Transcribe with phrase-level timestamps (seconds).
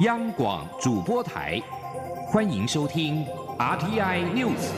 [0.00, 1.60] 央广主播台，
[2.26, 3.26] 欢迎收听
[3.58, 4.72] RTI News。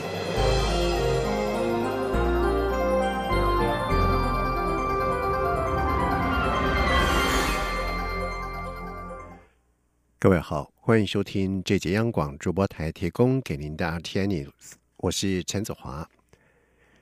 [10.19, 16.07] 各位好，欢迎收听这节央广主播台提供给您的 RTI News，我是陈子华。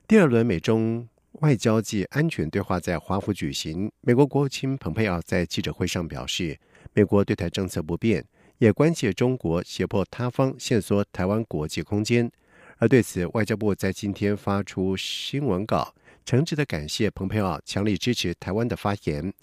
[0.08, 1.10] 第二轮美中
[1.42, 6.60] 外交暨安全对话在华府举行，美国国务卿蓬佩奥在记者会上表示，
[6.94, 8.24] 美国对台政策不变，
[8.60, 12.32] 也关切中国胁迫他方限缩台湾国际空间。
[12.78, 15.94] 而对此，外交部在今天发出新闻稿，
[16.26, 19.34] 诚挚的感谢蓬佩奥强力支持台湾的发言。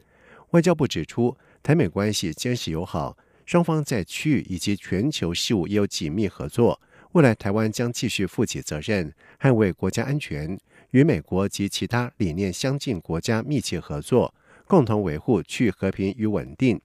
[0.51, 3.17] 外交部指出，台美关系坚实友好。
[3.47, 6.81] 双方在区域以及全球事务也有紧密合作。
[7.13, 10.57] 未来台湾将继续负起责任，捍卫国家安全，
[10.93, 14.33] 与美国及其他理念相近国家密切合作，
[14.69, 16.81] 共同维护区域和平与稳定。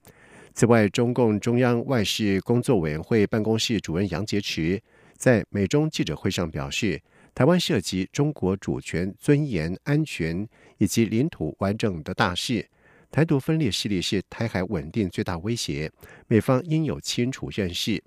[0.55, 4.79] 此外，中共中央外事工作委员会办公室主任杨洁篪
[5.17, 6.97] 在美中记者会上表示，
[7.35, 10.47] 台湾涉及中国主权、尊严、安全
[10.77, 12.65] 以及领土完整的大事。
[13.11, 15.91] 台独分裂势力是台海稳定最大威胁，
[16.27, 18.01] 美方应有清楚认识。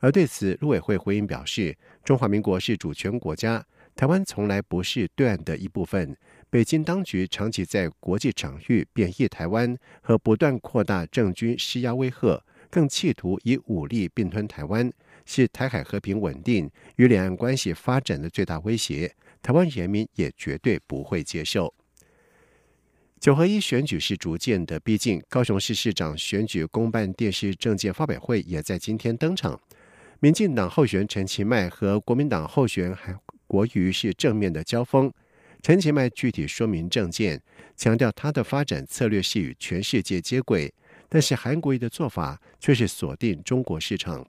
[0.00, 1.74] 而对此，陆委会回应表示，
[2.04, 3.64] 中华民国是主权国家，
[3.96, 6.16] 台湾从来不是对岸的一部分。
[6.50, 14.92] 北京当局长期在国际场域贬义台湾和不断扩大政军施压威吓，更企图以武力并吞台湾，
[15.24, 19.14] 是台海和平稳定与两岸关系发展的最大威胁。
[19.42, 21.74] 台湾人民也绝对不会接受。
[23.20, 29.60] 九合一选举是逐渐的逼近，高雄市市长选举公办电视政见发表会也在今天登场。
[30.20, 33.18] 民进党候选陈其迈和国民党候选人韩
[33.54, 35.12] 国瑜是正面的交锋。
[35.62, 37.40] 陈其迈具体说明政见，
[37.76, 40.74] 强调他的发展策略是与全世界接轨，
[41.08, 44.26] 但是韩国瑜的做法却是锁定中国市场。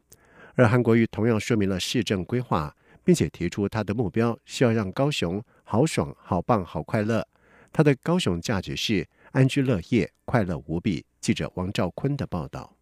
[0.53, 2.71] 而韩国瑜同样说明了市政规划，
[3.03, 7.27] 并且提出他的目标是要让高雄好爽、好棒、好快乐。
[7.73, 11.03] 他的高雄价值是安居乐业、快乐无比。
[11.19, 12.77] 记者王兆坤的报道。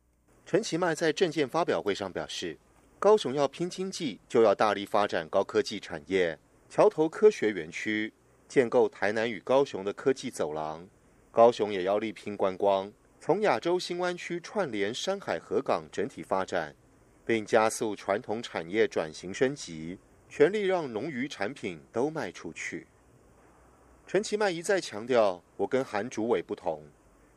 [0.46, 2.58] 陈其迈在政见发表会上表示，
[3.00, 6.38] 高雄要拼经济，就要大力发展高科技产业，
[6.76, 8.12] 桥头科学园区，
[8.48, 10.90] 建构台南与高雄的科技走廊。
[11.32, 16.76] 高雄也要力拼观光，从亚洲新湾区串联山海河港整体发展，
[17.24, 22.88] 并加速传统产业转型升级，全力让农渔产品都卖出去。
[24.08, 26.82] 陈其迈一再强调，我跟韩主委不同，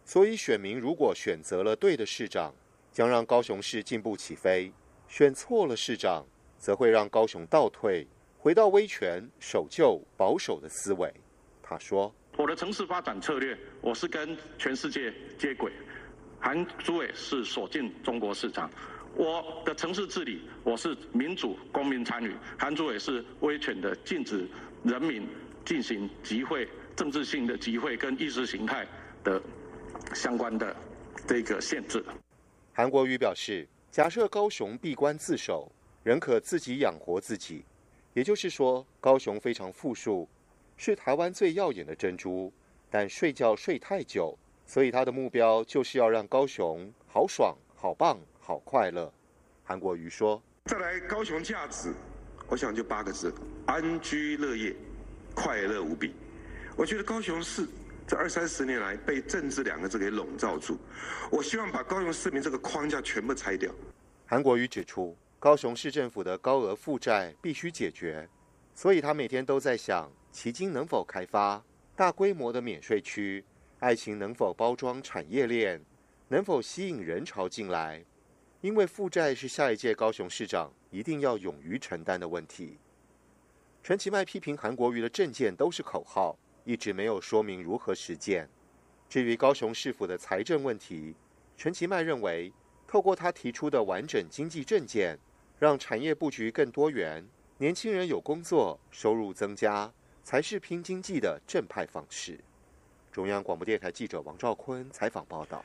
[0.06, 2.54] 所以选民如果选择了对的市长，
[2.90, 4.72] 将让高雄市进步起飞；
[5.06, 6.24] 选错了市长，
[6.58, 8.08] 则会让高雄倒退，
[8.46, 11.12] 回到威权、守旧、保守的思维。
[11.60, 15.68] 他说：“我的城市发展策略，我是跟全世界接轨；
[16.38, 18.70] 韩主委是锁进中国市场。
[19.16, 24.48] 我的城市治理，我是民主、公民参与；韩主委是威权的，禁止
[24.84, 25.26] 人民。”
[25.66, 28.86] 进行集会、政治性的集会跟意识形态
[29.24, 29.42] 的
[30.14, 30.76] 相关的
[31.26, 32.00] 这个限制。
[32.72, 35.68] 韩国瑜表示，假设高雄闭关自守，
[36.04, 37.64] 仍可自己养活自己，
[38.16, 40.26] 也就是说，高雄非常富庶，
[40.78, 42.50] 是台湾最耀眼的珍珠。
[42.88, 44.34] 但睡觉睡太久，
[44.64, 49.12] 所以他的目标就是要让高雄好爽、好棒、好快乐。
[49.62, 51.92] 韩国瑜说：“再来高雄价值，
[52.48, 53.30] 我想就八个字：
[53.66, 54.74] 安居乐业。”
[55.36, 56.14] 快乐无比，
[56.74, 57.68] 我觉得高雄市
[58.06, 60.78] 这二三十年来被政治两个字给笼罩住，
[61.30, 63.70] 我希望把高雄市民这个框架全部拆掉。
[64.24, 68.28] 韩国瑜指出，高雄市政府的高额负债必须解决，
[68.74, 71.62] 所以他每天都在想，旗津能否开发
[71.94, 73.44] 大规模的免税区，
[73.78, 75.80] 爱情能否包装产业链，
[76.28, 78.02] 能否吸引人潮进来，
[78.62, 82.78] 因为负债是下一届高雄市长一定要勇于承担的问题。
[83.82, 88.48] 陈其迈批评韩国瑜的政见都是口号，一直没有说明如何实践。
[89.08, 91.14] 至于高雄市府的财政问题，
[91.56, 92.52] 陈其迈认为，
[92.88, 95.16] 透过他提出的完整经济政见，
[95.58, 97.24] 让产业布局更多元，
[97.56, 99.90] 年轻人有工作，收入增加，
[100.22, 102.38] 才是拼经济的正派方式。
[103.10, 105.64] 中央广播电台记者王兆坤采访报道。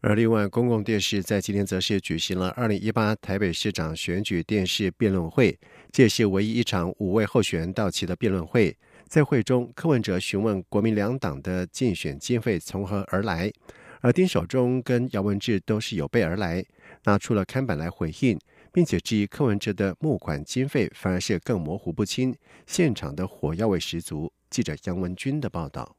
[0.00, 5.58] 而另外，公共电视在今天则是举行了二零一八台北市长选举电视辩论会，
[5.90, 8.76] 这是唯一一场五位候选人到齐的辩论会。
[9.08, 13.50] 在会中，柯文哲询问国民两党的竞选经费从何而来，
[14.00, 16.64] 而丁守中跟姚文智都是有备而来，
[17.04, 18.38] 拿出了看板来回应，
[18.74, 22.34] 并且质疑柯文哲的募款经费反而是更模糊不清，
[22.66, 24.32] 现场的火药味十足。
[24.50, 25.96] 记者杨文军的报道。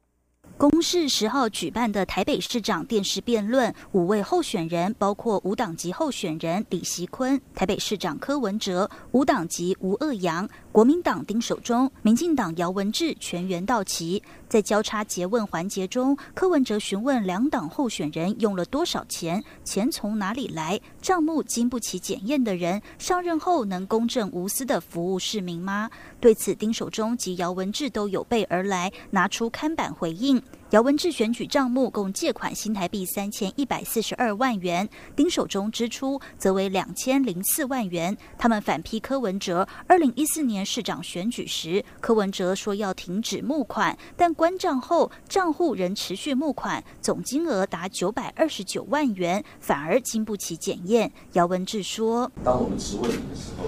[0.58, 14.22] 公示十号举办的台北市长电视辩论，五位候选人包括无党籍候选人李习坤、台北市长柯文哲、无党籍吴鄂阳、国民党丁守中、民进党姚文智全员到齐。
[14.46, 25.90] 在交叉诘问环节中，柯文哲询问两党候选人用了多少钱，钱从哪里来，账目经不起检验的人上任后能公正无私的服务市民吗？
[26.20, 30.42] 对此，丁守中及姚文智都有备而来，拿出看板回应。
[30.76, 34.86] 姚文智选举账目共借款新台币三千一百四十二万元，
[35.16, 38.14] 丁守中支出则为两千零四万元。
[38.36, 51.10] 他们反批柯文哲，二零一四年市长选举时，柯文哲说要停止募款，但关账后账户仍持续募款，总金额达九百二十九万元，反而经不起检验。
[51.32, 53.64] 姚文智说：“当我们质问你的时候，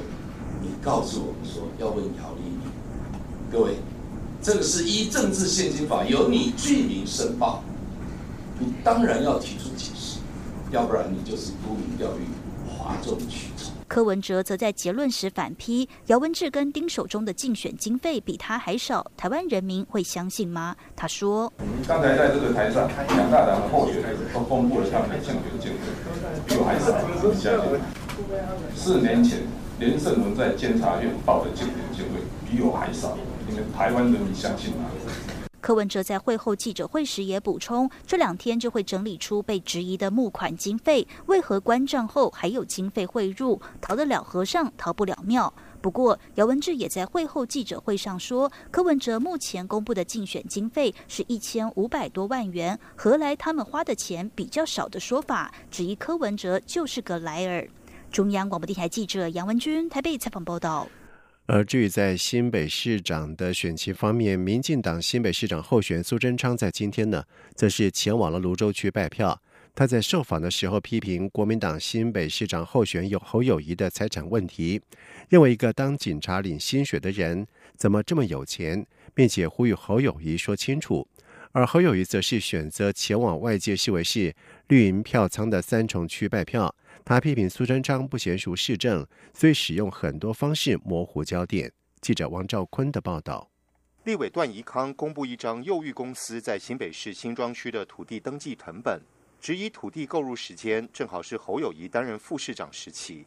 [0.61, 2.71] 你告诉我们说要问姚丽丽，
[3.51, 3.77] 各位。”
[4.41, 7.63] 这个是依政治现金法由你罪名申报，
[8.59, 10.21] 你当然要提出解释，
[10.71, 12.21] 要不然你就是沽名钓誉、
[12.67, 13.73] 哗众取宠。
[13.89, 20.77] 柯文哲则在结论时反批姚文智跟丁守中的竞选经费比他还少，台湾人民会相信吗？
[20.95, 21.53] 他说
[21.89, 22.87] ：“刚才在这个台上，
[23.17, 25.79] 两大党的候选人都公布了他们的竞选经费，
[26.47, 26.95] 比我还少。
[28.77, 29.41] 四年前，
[29.81, 33.19] 连胜文在监察院报的竞选经费比我还少。”
[33.77, 34.91] 台湾人民相信吗？
[35.61, 43.61] 柯文哲在会后记者会时也补充，这两天就会整理出被质疑的募款经费，为何关账后还有经费汇入？
[43.81, 45.53] 逃得了和尚逃不了庙。
[45.81, 55.53] 不过，姚文智也在会后记者会上说，柯文哲目前公布的竞选经费是一千五百多万元，何来他们花的钱比较少的说法？
[55.71, 57.69] 质疑柯文哲就是个莱尔。
[58.11, 60.89] 中央广播电台记者杨文君台北采访报道。
[61.51, 67.25] 而至于在新北市长的选情方面，民进党新北市长候选苏贞昌在今天呢，
[67.55, 69.41] 则是前往了泸州区拜票。
[69.75, 74.83] 他在受访的时候批评国民党新北市长候选有侯友谊的财产问题，
[75.31, 78.85] 认为一个当警察领薪水的人怎么这么有钱，
[79.15, 81.09] 并且呼吁侯友谊说清楚。
[81.53, 84.35] 而侯友谊则是选择前往外界视为是
[84.67, 86.75] 绿营票仓的三重区拜票。
[87.09, 91.73] 他批评苏贞昌不娴熟市政，所以使用很多方式模糊焦点。
[92.03, 93.49] 记者王兆坤的报道。
[94.05, 99.01] 立委段宜康公布一张右玉公司在新北市新庄区的土地登记成本，
[99.41, 103.25] 质疑土地购入时间正好是侯友谊担任副市长时期。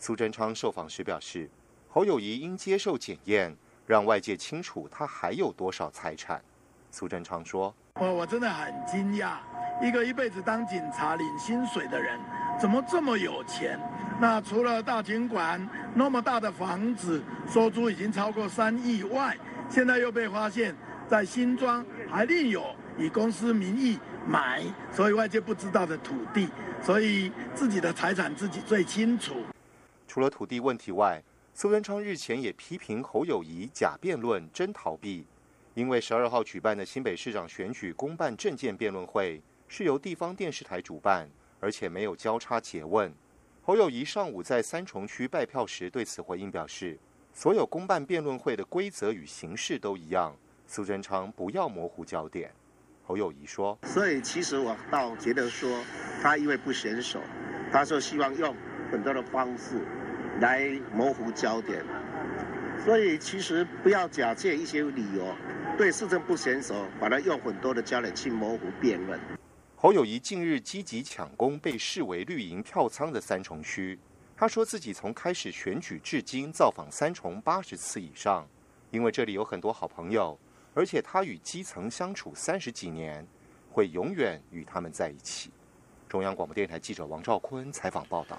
[0.00, 1.48] 苏贞昌受访时表示，
[1.88, 3.56] 侯友谊应接受检验，
[3.86, 6.42] 让外界清楚他还有多少财产。
[6.90, 9.36] 苏贞昌说：“我我真的很惊讶，
[9.80, 12.18] 一个一辈子当警察领薪水的人。”
[12.60, 13.78] 怎么这么有钱？
[14.20, 17.22] 那除了大警馆那么大的房子
[17.52, 19.36] 收租已经超过三亿外，
[19.68, 20.74] 现在又被发现，
[21.08, 22.64] 在新庄还另有
[22.96, 24.62] 以公司名义买，
[24.92, 26.48] 所以外界不知道的土地，
[26.80, 29.34] 所以自己的财产自己最清楚。
[30.06, 31.20] 除了土地问题外，
[31.52, 35.26] 苏文昌日前也批评侯友谊假辩论真逃避，
[35.74, 41.28] 因为十二号举办的新北市长选举公办政见辩论会是由地方电视台主办。
[41.64, 43.10] 而且没有交叉诘问。
[43.62, 46.98] 侯友谊上午在三重区拜票时对此回应表示
[47.32, 50.36] ：“所有公办辩论会的规则与形式都一样。”
[50.68, 52.52] 苏贞昌不要模糊焦点。
[53.06, 55.80] 侯友谊说：“所以其实我倒觉得说，
[56.22, 57.18] 他因为不娴熟，
[57.72, 58.54] 他说希望用
[58.92, 59.80] 很多的方式
[60.42, 61.82] 来模糊焦点。
[62.84, 65.34] 所以其实不要假借一些理由，
[65.78, 69.18] 对市政不娴熟，把它用很多的焦点去模糊辩论。”
[69.84, 73.98] 侯友谊近日积极抢攻被视为绿营票仓的三重区。
[74.34, 78.48] 他说自己从开始选举至今造访三重八十次以上，
[78.90, 80.38] 因为这里有很多好朋友，
[80.72, 83.26] 而且他与基层相处三十几年，
[83.70, 85.50] 会永远与他们在一起。
[86.08, 88.38] 中央广播电台记者王兆坤采访报道。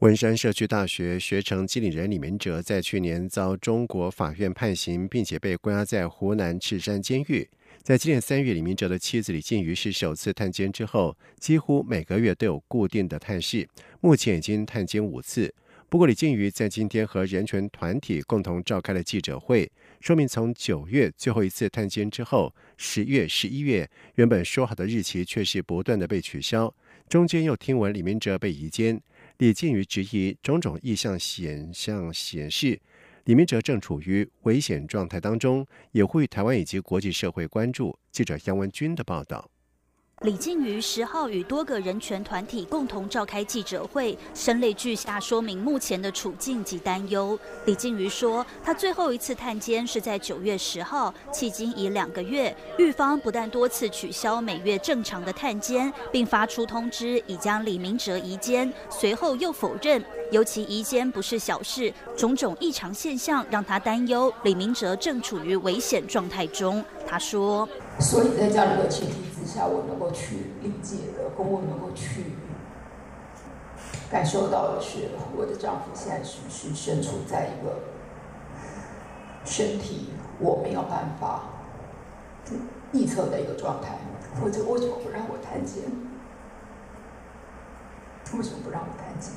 [0.00, 7.48] 文山社区大学学成经理人李明哲在去年遭中国法院判刑，并且被关押在湖南赤山监狱。
[7.80, 13.68] 在今年三月，李明哲的妻子李静瑜是首次探监之后，几乎每个月都有固定的探视，
[14.00, 15.54] 目前已经探监五次。
[15.88, 19.70] 不过，李静瑜在今天和人权团体共同召开了记者会，
[20.00, 26.74] 说明从九月最后一次探监之后，十月、十一月原本说好的日期却是不断的被取消，
[27.08, 29.00] 中间又听闻李明哲被移监，
[29.44, 32.80] 李静瑜质疑种种意向显象显示。
[33.24, 37.94] 李明哲正处于危险状态当中，也呼吁台湾以及国际社会关注。
[38.10, 39.50] 记者杨文军的报道。
[40.24, 47.38] 李静瑜十号与多个人权团体共同召开记者会，声泪俱下说明目前的处境及担忧。
[47.66, 52.56] 李静瑜说，他最后一次探监是在九月十号，迄今已两个月。
[52.78, 60.02] 狱方不但多次取消每月正常的探监，并发出通知已将李明哲移监，随后又否认。
[60.32, 66.82] 尤其移监不是小事，种种异常现象让他担忧李明哲正处于危险状态中。
[67.06, 67.68] 他说
[68.00, 69.12] ：“所以在这样的前提
[69.44, 72.32] 之下，我能够去理解的，跟我能够去
[74.10, 77.76] 感受到的是，我的丈夫现在是是身处在一个
[79.44, 80.10] 身体
[80.40, 81.42] 我没有办法
[82.92, 83.98] 预测的一个状态？
[84.40, 85.82] 否则为什么不让我探监？
[88.36, 89.30] 为什么不让我探监？”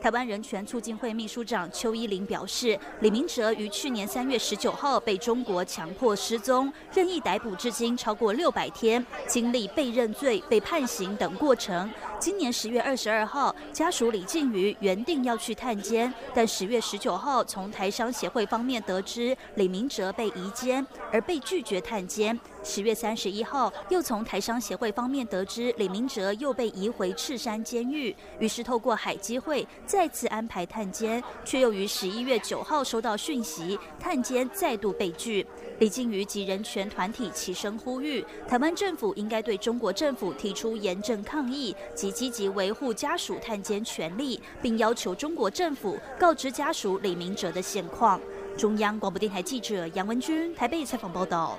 [0.00, 11.90] 台湾人权促进会秘书长邱依林表示，李明哲于去年三月十九号被中国强迫失踪，任意逮捕至今超过六百天，经历被认罪、被判刑等过程。
[12.18, 22.38] 今年十月二十二号，家属李静瑜原定要去探监，但十月十九号从台商协会方面得知李明哲被移监，而被拒绝探监。
[22.62, 35.44] 十月三十一号，又从台商协会方面得知李明哲又被移回赤山监狱，于是透过海基会再次安排探监，却又于十一月九号收到讯息，探监再度被拒。
[35.80, 48.20] 李静瑜及人权团体齐声呼吁，台湾政府应该对中国政府提出严正抗议，及积极维护家属探监权利，并要求中国政府告知家属李明哲的现况。
[48.56, 51.58] 中央广播电台记者杨文君台北采访报道。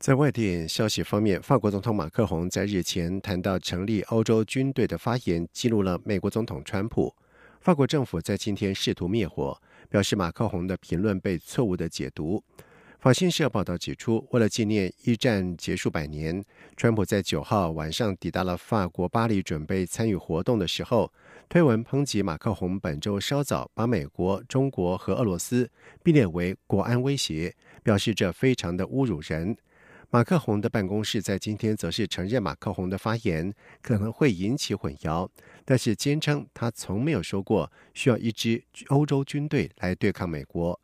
[0.00, 7.14] 在外电消息方面，法国总统马克宏在日前谈到成立欧洲军队的发言，激怒了美国总统川普。
[7.66, 12.40] 法国政府在今天试图灭火，表示马克宏的评论被错误的解读。
[13.00, 16.44] 法新社报道指出，为了纪念一战结束百年，
[16.76, 21.12] 川普在九号晚上抵达了法国巴黎，准备参与活动的时候，
[21.48, 25.68] 推文抨击马克宏本周稍早把美国、中国和俄罗斯
[26.04, 29.56] 并列为国安威胁，表示这非常的侮辱人。
[30.16, 35.28] 马克宏的办公室在今天则是承认马克宏的发言可能会引起混淆，
[35.62, 40.80] 但是坚称他从没有说过需要一支欧洲军队来对抗美国。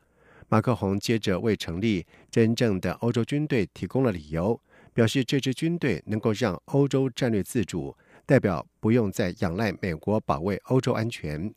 [0.50, 4.60] 马克宏接着为成立真正的欧洲军队提供了理由，
[4.92, 7.96] 表示这支军队能够让欧洲战略自主，
[8.26, 11.50] 代表不用再仰赖美国保卫欧洲安全。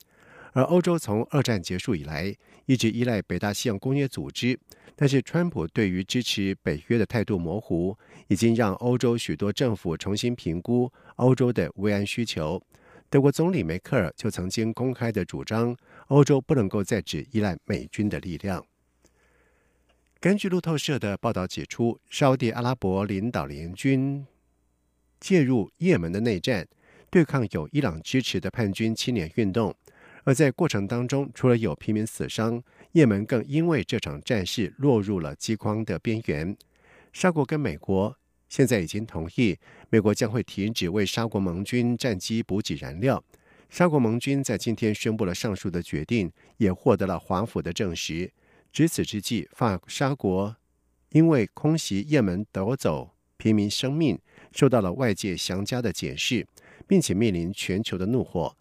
[0.53, 2.34] 而欧洲从二战结束以来
[2.65, 4.60] 一直依赖北大西洋工业组织。
[4.95, 7.98] 但是，川普对于支持北约的态度模糊，
[8.29, 12.62] 已经让欧洲许多政府重新评估欧洲的维安需求。
[13.10, 15.75] 德国总理梅克尔就曾经公开的主张，
[16.07, 18.65] 欧洲不能够再只依赖美军的力量。
[20.19, 24.25] 根据路透社的报道指出，沙地阿拉伯领导联军
[25.19, 26.65] 介入也门的内战，
[27.10, 29.75] 对抗有伊朗支持的叛军青年运动，
[30.25, 32.62] 而在过程当中，除了有平民死伤。
[32.91, 36.55] 也门更因为这场战事落入了饥荒的边缘。
[37.12, 38.17] 沙国跟美国
[38.48, 39.58] 现在已经同意，
[39.89, 43.22] 美国将会停止为沙国盟军战机补给燃料。
[43.70, 48.32] 沙国盟军在今天宣布了上述的决定，也获得了华府的证实。
[48.72, 50.55] 值此之际，法沙国
[51.10, 54.17] 因为空袭也门夺走平民生命，
[54.53, 56.48] 受到了外界详加的检视，
[56.88, 58.55] 并且面临全球的怒火。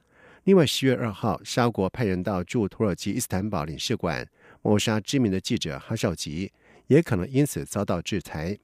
[0.44, 4.28] 另外，十月二号，沙国派人到驻土耳其伊斯坦堡领事馆
[4.60, 6.52] 谋杀知名的记者哈绍吉，
[6.88, 8.58] 也可能因此遭到制裁。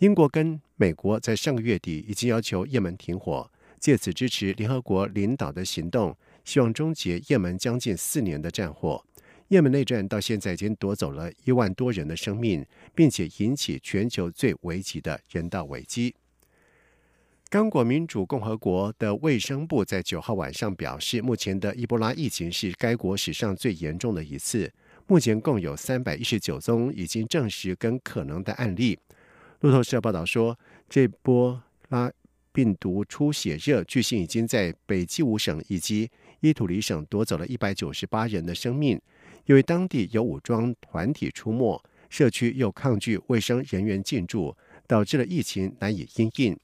[0.00, 9.02] 英国跟美国在上个月底已经要求也门停火，借此支持联合国领导的行动，希望终结也门将近四年的战火。
[9.48, 16.14] 也门内战到现在已经夺走了一万多人的生命，并且引起全球最危急的人道危机。
[17.48, 24.70] 刚果民主共和国的卫生部在九号晚上表示，目前的伊波拉疫情是该国史上最严重的一次。
[25.06, 28.98] 目前共有三百一十九宗已经证实跟可能的案例。
[29.60, 32.10] 路透社报道说，这波拉
[32.50, 36.10] 病毒出血热，据信已经在北基伍省以及
[36.40, 39.00] 伊图里省夺走了一百九十八人的生命。
[39.44, 44.56] 因为当地有武装团体出没，社区又抗拒卫生人员进驻，
[44.88, 46.58] 导致了疫情难以应应。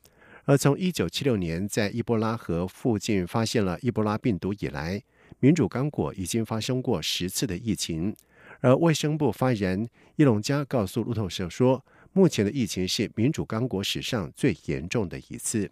[0.45, 5.01] 而从一九七六年在伊波拉河附近发现了伊波拉病毒以来，
[5.39, 8.15] 民主刚果已经发生过十次的疫情。
[8.61, 15.71] 而卫生部发言人伊隆加告诉路透社说，目前的疫情是民主刚果史上最严重的一次。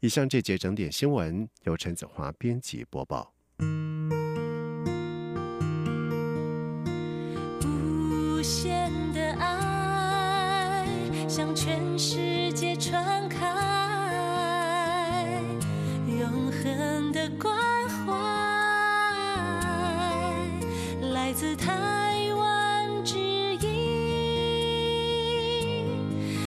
[0.00, 3.34] 以上这节整点新闻由陈子华编辑播报。
[7.62, 10.86] 无限的爱
[11.28, 13.79] 向全世界传开。
[17.20, 17.54] 的关
[18.06, 18.14] 怀，
[21.12, 21.99] 来自他。